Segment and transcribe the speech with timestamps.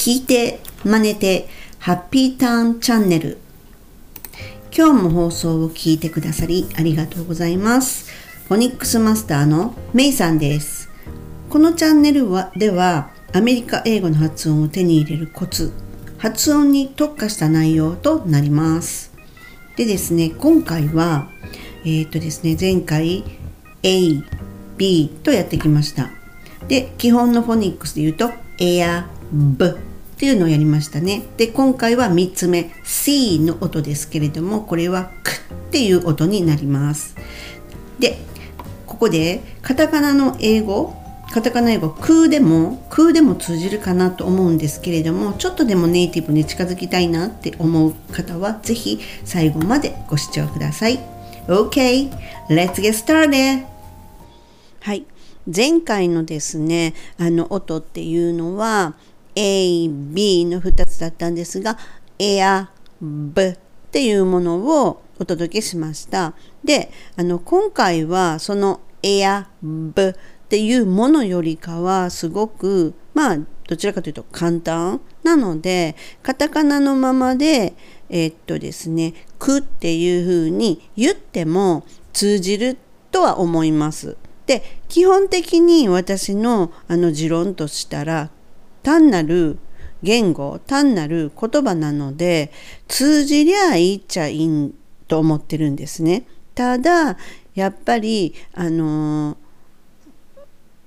[0.00, 1.46] 聞いて、真似て、
[1.78, 3.36] ハッピーターンチャンネル。
[4.74, 8.10] 今日も放送を聞いてくださりありがとうございます。
[8.48, 10.88] フォニックスマスターのメイさんです。
[11.50, 15.70] このチャンネルはではアメリカ英語の発音を手に入れるコツ、
[16.16, 19.12] 発音に特化した内容となります。
[19.76, 21.28] でですね、今回は、
[21.84, 23.22] えっ、とですね、前回
[23.82, 24.22] A、
[24.78, 26.08] B とやってきました。
[26.68, 29.89] で、基本のフォニックスで言うと Air、B
[30.20, 31.22] っていうのをやりましたね。
[31.38, 37.16] で、今回は3つ目 C の音ですけれども、これはクっていう音になります。
[37.98, 38.18] で、
[38.86, 40.94] ここでカタカナの英語
[41.32, 50.98] カタカナ英語空でも空でも通じるかなと思うんですけれどもちょっとでもネイティブに近づきたいなって思う方は是非最後までご視聴ください
[51.46, 52.10] OK
[52.50, 53.64] let's get started
[54.80, 55.06] はい
[55.46, 58.94] 前回のですねあの音っていうのは
[59.34, 61.78] A、B の2つだったんですが
[62.18, 62.68] Air、
[63.00, 63.58] B っ
[63.90, 70.14] ていうものをお届けしましたであの今回はその Air、B っ
[70.48, 77.74] ていうものよりかはすごくまあどちらかというと簡単なのでカタカナのままで
[78.08, 82.76] えー、っとですね「く」っていうふうに言っても通じる
[83.12, 84.16] とは思います。
[84.46, 88.30] で基本的に私のあの持論としたら
[88.82, 89.58] 単なる
[90.02, 92.52] 言語単なる言葉なので
[92.88, 94.74] 通じりゃいいっちゃいい
[95.08, 96.24] と思ってるんですね。
[96.54, 97.16] ただ
[97.54, 99.36] やっぱりあの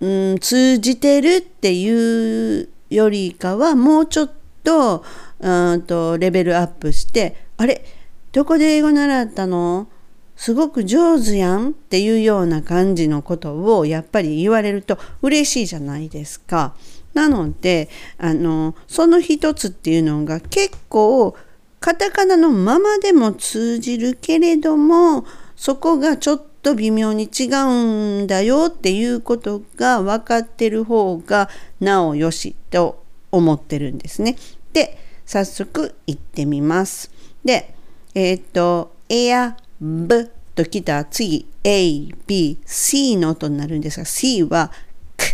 [0.00, 5.04] うん、通じてるっていうよりかはもうちょっと
[5.38, 7.84] うんとレベルアップしてあれ
[8.32, 9.88] どこで英語習ったの？
[10.36, 16.74] すごく上手やんっていうような感じのことをやっぱり言われると嬉しいじゃないですか。
[17.14, 21.36] なのであのその一つっていうのが結構
[21.80, 25.24] カタカナのままでも通じるけれども
[25.56, 31.48] そこがちょっと微妙に違うんだよっていうことが分かってる方が
[31.80, 34.36] なおよしと思ってるんですね。
[34.72, 37.10] で早速行ってみます。
[37.44, 37.74] で
[38.14, 44.72] えっ、と「エア」「ブ」ときた次 A、B、C の音になるんですが C は
[45.18, 45.28] 「ク」っ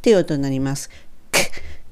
[0.00, 0.90] ていう音になります。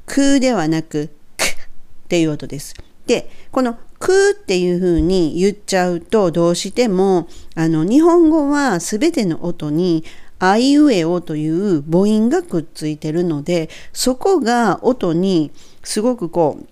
[0.07, 2.75] ク、クではなく「ク」っていう音です。
[3.07, 10.05] でこのくっていう風に言っちゃうとどうしてもあの日本語は全ての音に
[10.39, 15.51] あいうえおという母音がくっついてるのでそこが音に
[15.83, 16.67] すごくこう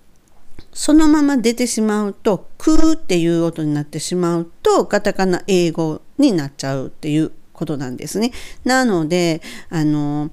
[0.73, 8.33] そのまま出てしまうと「く」っていう音になってしまうとカタカナ英語になっちゃうっていうことなんですね。
[8.65, 9.41] なので
[9.71, 10.31] あの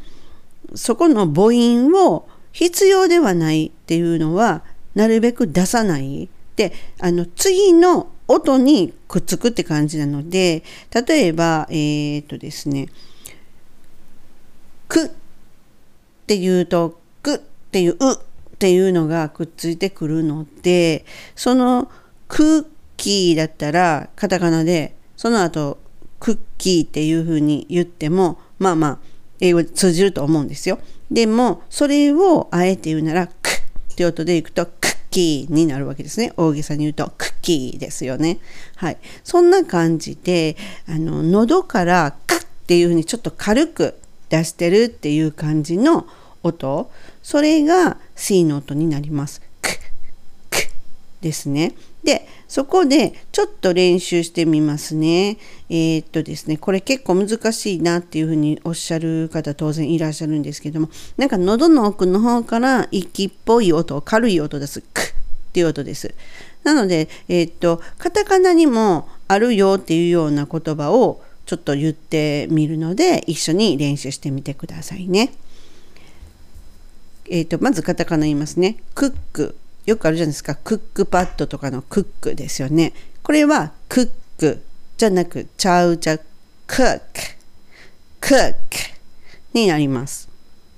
[0.75, 4.63] そこの母音を必要ではないっていうのは
[4.95, 10.63] なるべく出さないであの次の音にくっつくって感じなので
[10.93, 12.87] 例えばえー、っとですね
[14.87, 15.09] 「く」っ
[16.27, 17.39] ていうと「く」っ
[17.71, 18.17] ていう「う」っ
[18.59, 21.05] ていうのがくっついてくるので
[21.35, 21.89] その
[22.27, 22.65] 「クッ
[22.97, 25.79] キー」だったらカタカナでその後
[26.19, 28.99] クッキーっていうふうに言ってもまあまあ
[29.41, 30.79] 英語で通じると思うんですよ。
[31.11, 33.49] でもそれをあえて言うなら「ク」
[33.91, 36.31] って音でいくと「クッキーになるわけですね。
[36.37, 38.39] 大げさに言うとクッキーですよね。
[38.75, 38.97] はい。
[39.23, 40.55] そんな感じで、
[40.87, 43.99] あの、喉からクッっていうふうにちょっと軽く
[44.29, 46.07] 出してるっていう感じの
[46.43, 46.89] 音、
[47.21, 49.41] それが C の音になります。
[49.61, 49.73] クッ、
[50.49, 50.69] クッ
[51.21, 51.73] ですね。
[52.03, 55.37] で、そこでちょっと練習してみますね。
[55.69, 64.81] えー、っとですね、これ結構難しいなっていうふうにおっしゃる方当然いらっしゃるんですけども、なんか喉の奥の方から息っぽい音、軽い音です。
[64.81, 66.13] クッっていう音です。
[66.63, 75.33] なので、えー、っと、カタカナにもあるよっていうような言葉をちょっと言ってみるので、一緒に練習してみてくださいね。
[77.29, 78.77] えー、っと、まずカタカナ言いますね。
[78.95, 79.55] クック。
[79.85, 80.55] よくあるじゃないですか。
[80.55, 82.93] クックパッドとかのクックですよね。
[83.23, 84.61] これはクック
[84.97, 86.25] じゃなく、ちゃうちゃ、ク
[86.67, 87.03] ック、
[88.19, 88.57] クック
[89.53, 90.29] になります。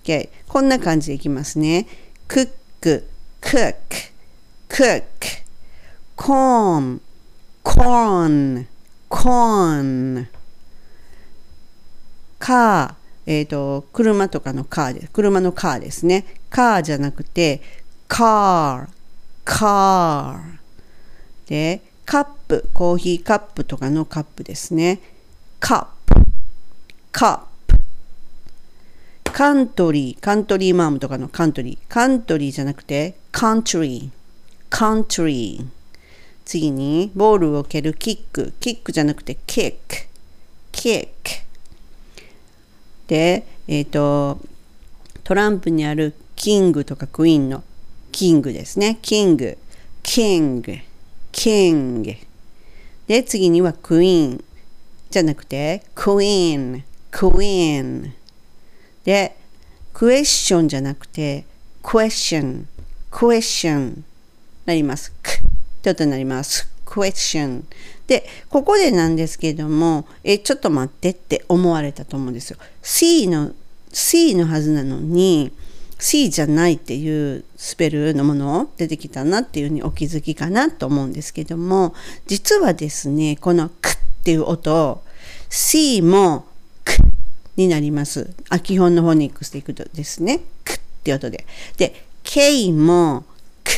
[0.03, 1.87] Okay、こんな感じでいきますね。
[2.27, 2.49] クッ
[2.81, 3.07] ク、
[3.41, 3.77] クック、
[4.69, 5.27] クック、
[6.15, 7.01] コーン、
[7.63, 8.27] コー
[8.59, 8.67] ン、
[9.09, 10.27] コーン、
[12.39, 12.95] カー、
[13.25, 15.09] えっ、ー、と、車とかのカーです。
[15.13, 16.25] 車のカーですね。
[16.49, 17.61] カーじゃなくて、
[18.13, 18.89] car,
[19.43, 20.59] car
[21.47, 25.01] でカップコーヒーカップとかのカップですね
[25.59, 26.21] カップ
[27.11, 27.43] カップ
[29.31, 31.77] カントリー、カントリーマームとかのカントリー。
[31.91, 34.09] カントリーじゃなくて、カントリー、
[34.69, 35.65] カントリー。
[36.45, 38.53] 次に、ボールを蹴るキック。
[38.59, 40.07] キックじゃなくて、キック、
[40.71, 41.11] キック。
[43.07, 44.39] で、えっ、ー、と、
[45.23, 47.63] トランプにあるキングとかクイーンの
[48.13, 48.99] キングですね。
[49.01, 49.57] キング、
[50.03, 50.77] キング、
[51.31, 52.13] キング。
[53.07, 54.43] で、次にはクイーン
[55.09, 58.13] じゃなくて、クイーン、クイーン。
[59.03, 59.35] で、
[59.93, 61.43] クエスチョンじゃなくて、
[61.81, 62.67] クエスチョン、
[63.09, 64.05] クエスチョン
[64.65, 65.11] なります。
[65.23, 66.69] クって音になります。
[66.85, 67.67] クエスチョン。
[68.05, 72.57] で、ここでなんですけども、え、ちょっと待ってって思われたと思うんですよ。
[72.83, 73.53] C の
[73.91, 75.51] C のはずなのに
[76.03, 81.95] C じゃないっていうスペルのものを出てきたなっていうふうにお気づきかなと思うんですけども
[82.27, 83.95] 実はですねこの「ク」っ
[84.25, 85.01] ていう音
[85.49, 86.45] C も
[86.83, 86.97] 「ク」
[87.55, 91.45] になります基本のフォニックスでいくとですね「ク」って音で
[91.77, 93.23] で K も
[93.63, 93.71] 「ク」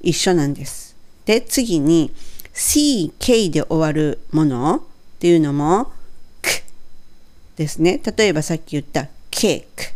[0.00, 0.94] 一緒なんです
[1.26, 2.12] で次に
[2.54, 4.80] CK で終わるものっ
[5.18, 5.90] ていうのも
[7.56, 8.00] ですね。
[8.16, 9.89] 例えばさっき言ったキック。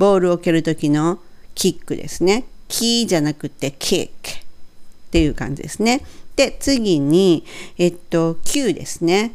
[0.00, 1.18] ボールを蹴るときの
[1.54, 2.46] キックですね。
[2.68, 6.00] キーじゃなくてキックっていう感じですね。
[6.36, 7.44] で、次に、
[7.76, 9.34] えっと、Q ですね。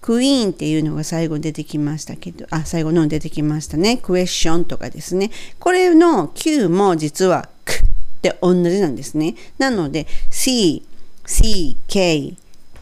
[0.00, 3.98] クイーンっていうのが最後出てきましたけど、あ、最後の出てきましたね。
[3.98, 5.30] クエスチョンとかですね。
[5.60, 7.78] これの Q も実はクっ
[8.22, 9.36] て同じなんですね。
[9.58, 10.82] なので C、
[11.24, 12.34] C、K、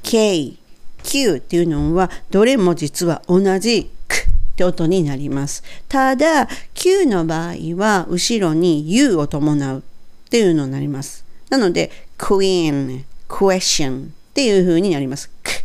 [0.02, 0.54] K、
[1.02, 3.90] Q っていうのはどれも実は同じ
[4.60, 5.62] って音になります。
[5.88, 9.82] ただ、Q の場合は後ろに U を伴うっ
[10.28, 11.24] ていうのになります。
[11.48, 15.30] なので、Queen、Question っていう風になります。
[15.42, 15.64] k,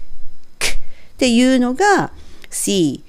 [0.60, 0.78] k っ
[1.18, 2.12] ていうのが
[2.50, 3.04] C、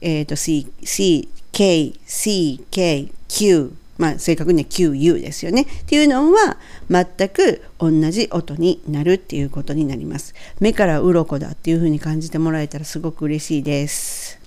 [0.00, 5.62] えっ、ー、と C、C、K、C、K、Q まあ、正確には QU ですよね。
[5.62, 6.56] っていうのは
[6.88, 10.34] 全く同じ音になるっていうことになります。
[10.58, 14.39] 目から鱗だっていうふうに感じてもらえたらすごく嬉しいです。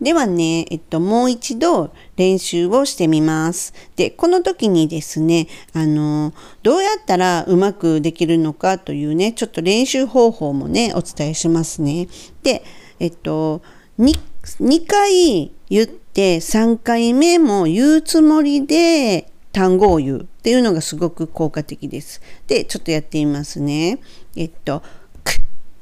[0.00, 3.72] ではね、えっと、もう一度練習をしてみます。
[3.96, 12.08] で、この時にですね、あの、どうやったらうまくできるのかというね、ちょっと練習方法もね、お伝えしますね。
[12.42, 12.62] で、
[13.00, 13.62] えっと、
[13.98, 14.18] 2,
[14.60, 22.20] 2回言って3回目も言うつもりで単語を言うっていうのがすごく効果的です。
[22.46, 23.98] で、ちょっとやってみますね。
[24.36, 24.82] えっと、
[25.24, 25.36] く、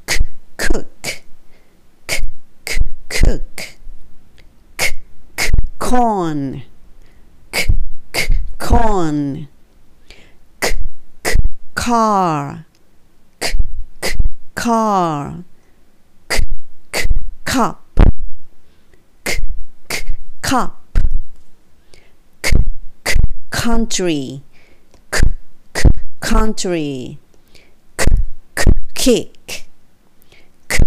[0.06, 0.16] く、
[0.56, 0.86] く、く、
[2.06, 2.78] く、
[3.08, 3.73] く、く、
[5.84, 6.62] corn
[7.52, 7.66] k,
[8.10, 9.48] k, corn
[10.58, 10.72] k,
[11.22, 11.34] k,
[11.74, 12.64] car
[13.38, 13.52] k,
[14.00, 14.14] k,
[14.54, 15.44] car
[16.26, 16.40] k,
[16.90, 17.04] k,
[17.44, 18.00] cup
[19.26, 19.38] k,
[19.86, 20.04] k,
[20.40, 20.98] cup
[22.40, 22.50] k,
[23.04, 23.14] k,
[23.50, 24.40] country
[25.10, 25.20] k,
[25.74, 25.82] k,
[26.20, 27.18] country
[27.98, 28.04] k,
[28.54, 28.64] k,
[28.94, 29.66] kick
[30.66, 30.78] k,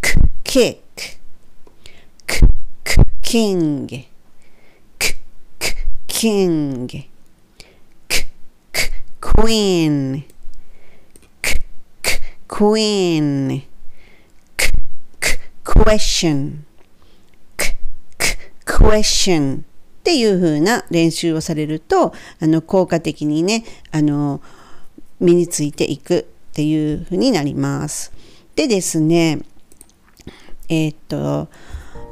[0.00, 0.14] k,
[0.44, 1.18] kick
[2.26, 2.40] k,
[2.84, 4.06] k, king
[6.16, 6.88] king.
[6.88, 7.08] K,
[8.08, 8.90] k,
[9.20, 10.24] queen.
[11.42, 11.60] K,
[12.02, 13.62] k, queen.
[14.56, 14.70] K,
[15.20, 16.64] k, question.
[17.58, 17.76] K,
[18.18, 19.58] k, question.
[19.58, 19.62] っ
[20.06, 24.40] ていう風な練習をされるとあの効果的にねあの
[25.20, 26.24] 身についていくっ
[26.54, 28.12] ていう風になります。
[28.54, 29.40] でですね
[30.70, 31.48] えー、っと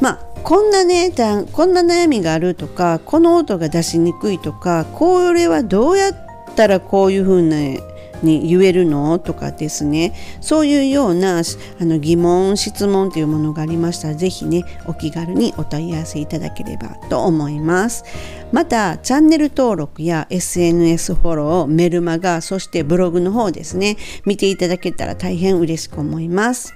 [0.01, 1.13] まあこんなね
[1.53, 6.15] こんな悩みがあるとかこの音が出しにくいとかこれはどうやっ
[6.55, 7.81] たらこういう風な
[8.23, 10.15] に言えるのとかですね。
[10.41, 18.05] そういうようなあの疑問質問というものがありましたら是非ねお気軽にお問い合わせいただければと思います。
[18.53, 26.75] またチャンネル登録や SNS フォローメルマガそしてブログの方ですね見ていただけたら大変嬉しく思います。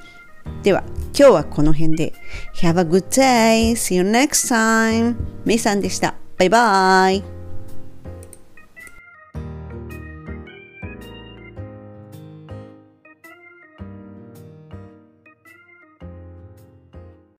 [0.62, 0.82] では、
[1.18, 2.12] 今日はこの辺で。
[2.62, 3.72] Have a good day!
[3.72, 5.16] See you next time!
[5.44, 6.14] メイさんでした。
[6.38, 7.37] バイバイ